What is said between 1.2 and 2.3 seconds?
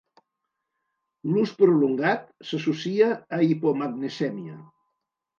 L'ús prolongat